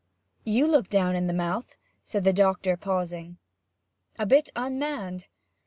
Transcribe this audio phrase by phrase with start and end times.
[0.43, 3.37] 'You look down in the mouth?' said the doctor, pausing.
[4.17, 5.27] 'A bit unmanned.